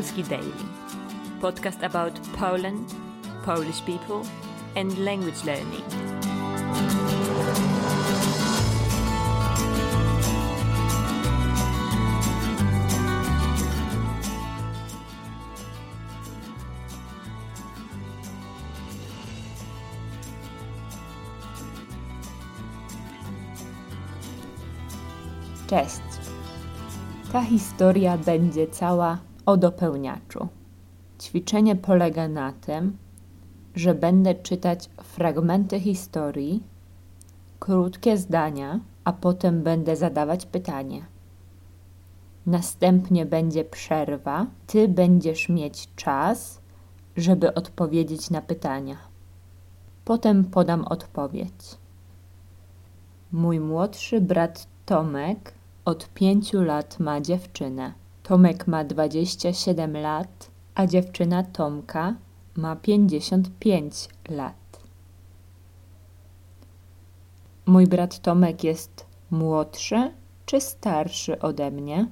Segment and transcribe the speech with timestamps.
[0.00, 0.64] Polski Daily,
[1.42, 2.94] podcast about Poland,
[3.44, 4.24] Polish people,
[4.74, 5.84] and language learning.
[25.66, 26.00] Cześć.
[27.32, 30.48] Ta historia będzie cała o dopełniaczu.
[31.20, 32.96] Ćwiczenie polega na tym,
[33.74, 36.62] że będę czytać fragmenty historii,
[37.60, 41.06] krótkie zdania, a potem będę zadawać pytanie.
[42.46, 46.60] Następnie będzie przerwa, ty będziesz mieć czas,
[47.16, 48.96] żeby odpowiedzieć na pytania.
[50.04, 51.78] Potem podam odpowiedź.
[53.32, 55.54] Mój młodszy brat Tomek
[55.84, 57.99] od pięciu lat ma dziewczynę.
[58.30, 62.14] Tomek ma 27 lat, a dziewczyna Tomka
[62.56, 64.82] ma 55 lat.
[67.66, 70.12] Mój brat Tomek jest młodszy
[70.46, 72.06] czy starszy ode mnie?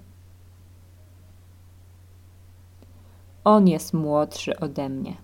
[3.45, 5.17] On jest młodszy ode mnie.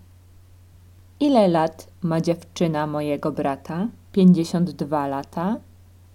[1.21, 3.89] Ile lat ma dziewczyna mojego brata?
[4.13, 5.57] 52 lata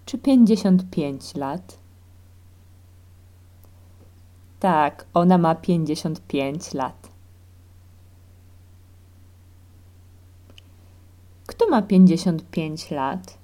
[0.04, 1.79] czy 55 lat?
[4.60, 7.08] Tak, ona ma 55 lat.
[11.46, 13.38] Kto ma 55 lat?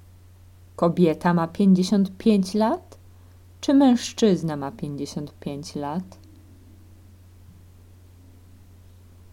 [0.75, 2.97] Kobieta ma 55 lat?
[3.61, 6.17] Czy mężczyzna ma 55 lat?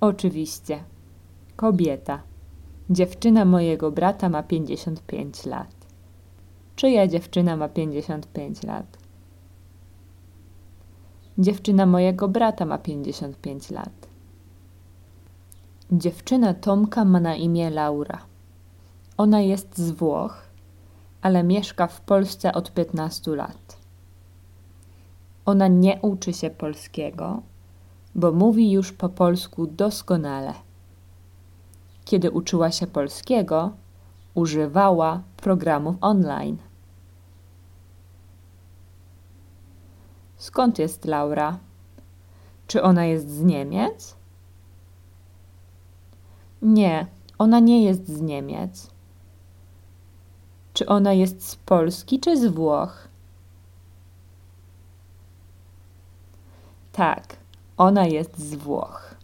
[0.00, 0.84] Oczywiście,
[1.56, 2.22] kobieta.
[2.90, 5.74] Dziewczyna mojego brata ma 55 lat.
[6.76, 9.03] Czyja dziewczyna ma 55 lat?
[11.38, 14.08] Dziewczyna mojego brata ma 55 lat.
[15.92, 18.18] Dziewczyna Tomka ma na imię Laura.
[19.16, 20.42] Ona jest z Włoch,
[21.22, 23.76] ale mieszka w Polsce od 15 lat.
[25.46, 27.42] Ona nie uczy się polskiego,
[28.14, 30.54] bo mówi już po polsku doskonale.
[32.04, 33.72] Kiedy uczyła się polskiego,
[34.34, 36.56] używała programów online.
[40.44, 41.58] Skąd jest Laura?
[42.66, 44.16] Czy ona jest z Niemiec?
[46.62, 47.06] Nie,
[47.38, 48.90] ona nie jest z Niemiec.
[50.72, 53.08] Czy ona jest z Polski czy z Włoch?
[56.92, 57.36] Tak,
[57.76, 59.14] ona jest z Włoch.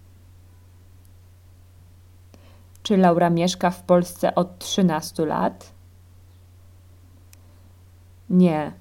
[2.83, 5.73] Czy Laura mieszka w Polsce od 13 lat?
[8.31, 8.80] Nie,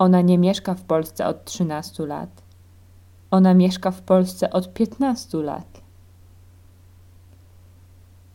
[0.00, 2.42] ona nie mieszka w Polsce od 13 lat.
[3.30, 5.82] Ona mieszka w Polsce od 15 lat.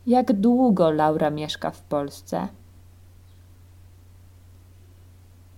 [0.07, 2.47] Jak długo Laura mieszka w Polsce?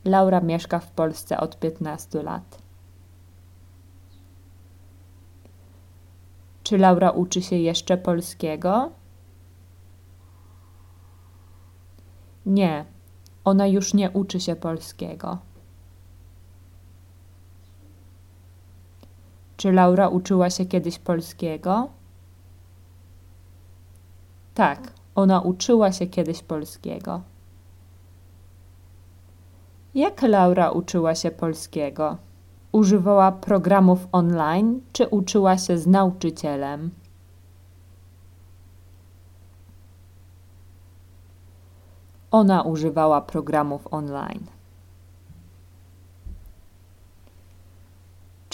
[0.05, 2.61] Laura mieszka w Polsce od 15 lat.
[6.63, 8.91] Czy Laura uczy się jeszcze polskiego?
[12.45, 12.85] Nie,
[13.43, 15.46] ona już nie uczy się polskiego.
[19.57, 21.89] Czy Laura uczyła się kiedyś polskiego?
[24.53, 27.21] Tak, ona uczyła się kiedyś polskiego.
[29.95, 32.17] Jak Laura uczyła się polskiego?
[32.71, 36.91] Używała programów online, czy uczyła się z nauczycielem?
[42.31, 44.56] Ona używała programów online.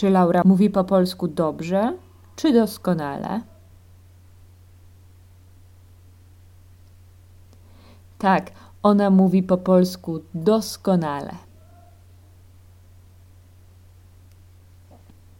[0.03, 1.97] Czy Laura mówi po polsku dobrze,
[2.35, 3.41] czy doskonale?
[8.17, 8.51] Tak,
[8.83, 11.31] ona mówi po polsku doskonale.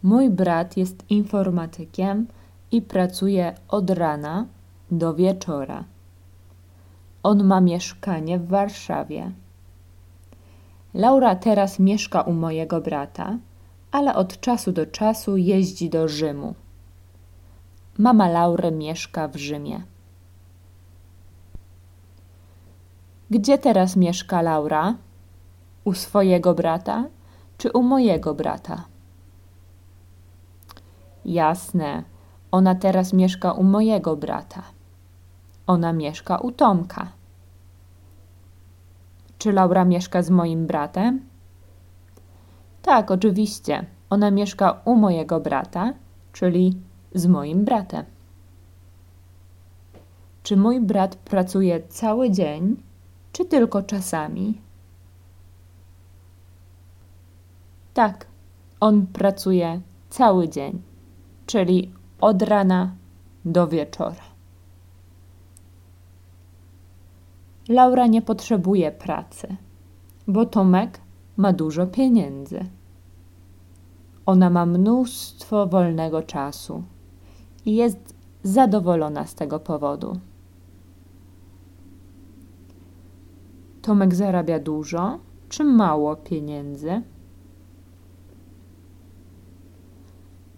[0.04, 2.28] Mój brat jest informatykiem
[2.72, 4.46] i pracuje od rana
[4.92, 5.84] do wieczora.
[7.24, 9.32] On ma mieszkanie w Warszawie.
[10.94, 13.38] Laura teraz mieszka u mojego brata
[13.94, 16.56] ale od czasu do czasu jeździ do Rzymu.
[17.98, 19.82] Mama Laury mieszka w Rzymie.
[23.30, 24.96] Gdzie teraz mieszka Laura?
[25.84, 27.06] U swojego brata
[27.58, 28.84] czy u mojego brata?
[31.26, 32.04] Jasne,
[32.52, 34.64] ona teraz mieszka u mojego brata.
[35.68, 37.08] Ona mieszka u Tomka.
[39.38, 41.33] Czy Laura mieszka z moim bratem?
[42.84, 43.86] Tak, oczywiście.
[44.10, 45.94] Ona mieszka u mojego brata
[46.34, 46.78] czyli
[47.14, 48.06] z moim bratem.
[50.44, 52.84] Czy mój brat pracuje cały dzień,
[53.32, 54.62] czy tylko czasami?
[57.94, 58.28] Tak,
[58.80, 60.82] on pracuje cały dzień,
[61.46, 61.92] czyli
[62.22, 62.96] od rana
[63.46, 64.34] do wieczora.
[67.70, 69.56] Laura nie potrzebuje pracy,
[70.28, 71.00] bo Tomek
[71.38, 72.66] ma dużo pieniędzy.
[74.26, 76.84] Ona ma mnóstwo wolnego czasu
[77.66, 80.20] i jest zadowolona z tego powodu.
[83.82, 85.20] Tomek zarabia dużo
[85.50, 87.02] czy mało pieniędzy?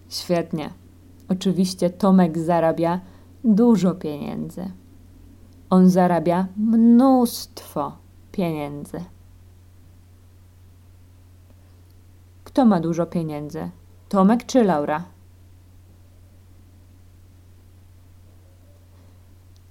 [0.08, 0.70] Świetnie.
[1.28, 3.00] Oczywiście Tomek zarabia
[3.44, 4.70] dużo pieniędzy.
[5.70, 7.92] On zarabia mnóstwo
[8.32, 9.15] pieniędzy.
[12.56, 13.70] Kto ma dużo pieniędzy?
[14.08, 15.04] Tomek czy Laura?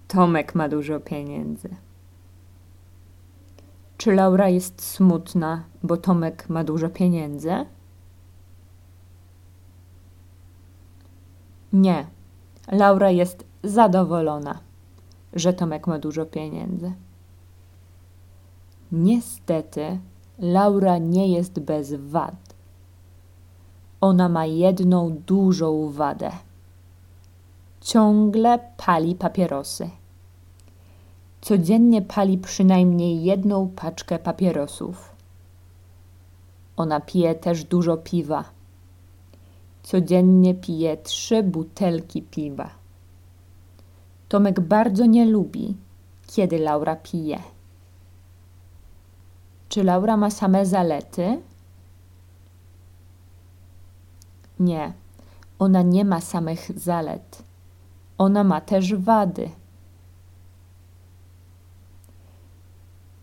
[0.07, 1.69] Tomek ma dużo pieniędzy.
[3.97, 7.65] Czy Laura jest smutna, bo Tomek ma dużo pieniędzy?
[11.73, 12.05] Nie.
[12.71, 14.59] Laura jest zadowolona,
[15.33, 16.93] że Tomek ma dużo pieniędzy.
[18.91, 19.99] Niestety,
[20.39, 22.54] Laura nie jest bez wad.
[24.05, 26.31] Ona ma jedną dużą wadę.
[27.81, 29.89] Ciągle pali papierosy.
[31.41, 35.15] Codziennie pali przynajmniej jedną paczkę papierosów.
[36.77, 38.43] Ona pije też dużo piwa.
[39.83, 42.69] Codziennie pije trzy butelki piwa.
[44.29, 45.77] Tomek bardzo nie lubi,
[46.27, 47.39] kiedy Laura pije.
[49.69, 51.41] Czy Laura ma same zalety?
[54.59, 54.93] Nie,
[55.59, 57.43] ona nie ma samych zalet.
[58.17, 59.49] Ona ma też wady.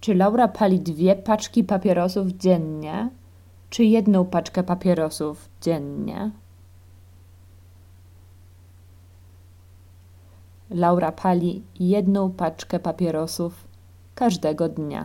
[0.01, 3.11] Czy Laura pali dwie paczki papierosów dziennie,
[3.71, 6.31] czy jedną paczkę papierosów dziennie?
[10.71, 13.69] Laura pali jedną paczkę papierosów
[14.15, 15.05] każdego dnia.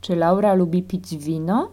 [0.00, 1.70] Czy Laura lubi pić wino?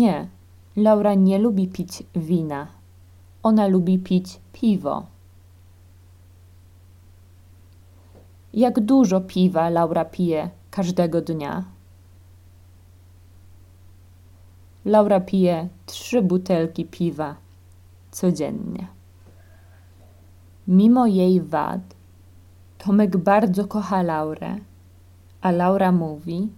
[0.00, 0.28] Nie,
[0.76, 2.66] Laura nie lubi pić wina.
[3.42, 5.06] Ona lubi pić piwo.
[8.54, 11.64] Jak dużo piwa Laura pije każdego dnia?
[14.84, 17.36] Laura pije trzy butelki piwa
[18.10, 18.86] codziennie.
[20.68, 21.80] Mimo jej wad,
[22.78, 24.56] Tomek bardzo kocha Laurę,
[25.40, 26.48] a Laura mówi,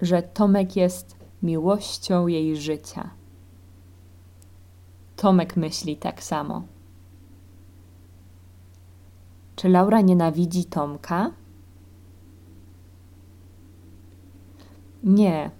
[0.00, 3.10] że Tomek jest miłością jej życia.
[5.16, 6.62] Tomek myśli tak samo.
[9.56, 11.30] Czy Laura nienawidzi Tomka?
[15.04, 15.50] Nie,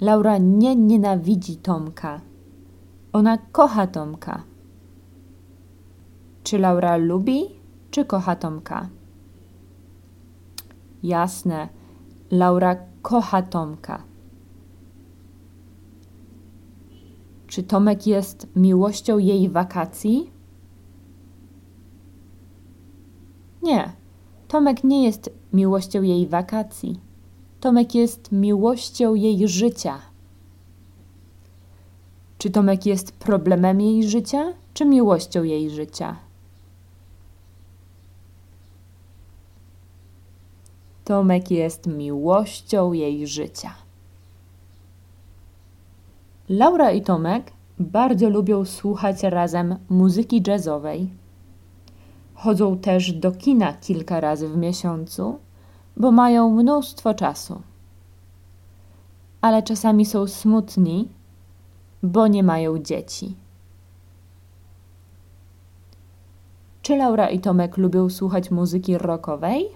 [0.00, 2.20] Laura nie nienawidzi Tomka.
[3.12, 4.42] Ona kocha Tomka.
[6.44, 7.44] Czy Laura lubi,
[7.90, 8.88] czy kocha Tomka?
[11.02, 11.68] Jasne,
[12.30, 14.09] Laura kocha Tomka.
[17.50, 20.30] Czy Tomek jest miłością jej wakacji?
[23.62, 23.92] Nie,
[24.48, 27.00] Tomek nie jest miłością jej wakacji.
[27.60, 29.98] Tomek jest miłością jej życia.
[32.38, 36.16] Czy Tomek jest problemem jej życia, czy miłością jej życia?
[41.04, 43.89] Tomek jest miłością jej życia.
[46.50, 51.10] Laura i Tomek bardzo lubią słuchać razem muzyki jazzowej.
[52.34, 55.38] Chodzą też do kina kilka razy w miesiącu,
[55.96, 57.62] bo mają mnóstwo czasu.
[59.40, 61.08] Ale czasami są smutni,
[62.02, 63.36] bo nie mają dzieci.
[66.82, 69.68] Czy Laura i Tomek lubią słuchać muzyki rockowej?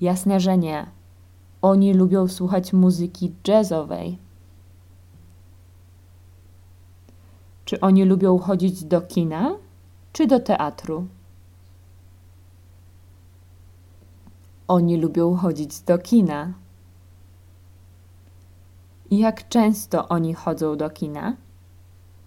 [0.00, 0.93] Jasne, że nie.
[1.64, 4.18] Oni lubią słuchać muzyki jazzowej.
[7.64, 9.56] Czy oni lubią chodzić do kina,
[10.12, 11.06] czy do teatru?
[14.68, 16.52] Oni lubią chodzić do kina.
[19.10, 21.36] Jak często oni chodzą do kina?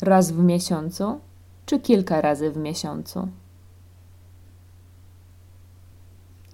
[0.02, 1.20] Raz w miesiącu,
[1.66, 3.28] czy kilka razy w miesiącu?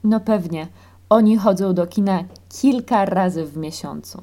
[0.03, 0.67] No pewnie,
[1.13, 4.21] Oni chodzą do kina kilka razy w miesiącu.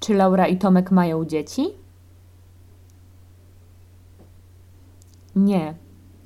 [0.00, 1.66] Czy Laura i Tomek mają dzieci?
[5.36, 5.74] Nie,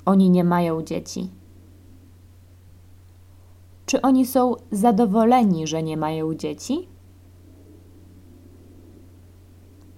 [0.05, 1.29] oni nie mają dzieci.
[3.85, 6.87] Czy oni są zadowoleni, że nie mają dzieci?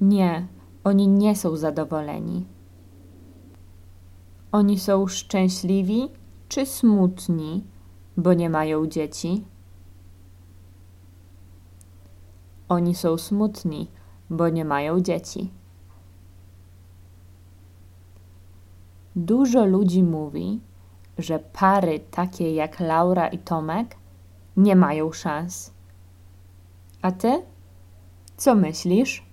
[0.02, 0.48] Nie,
[0.84, 2.46] oni nie są zadowoleni.
[4.52, 6.10] Oni są szczęśliwi
[6.50, 7.64] czy smutni,
[8.18, 9.46] bo nie mają dzieci?
[12.70, 13.92] Oni są smutni,
[14.30, 15.52] bo nie mają dzieci.
[19.16, 20.60] Dużo ludzi mówi,
[21.18, 23.96] że pary takie jak Laura i Tomek
[24.58, 25.74] nie mają szans.
[27.02, 27.42] A ty?
[28.38, 29.27] Co myślisz?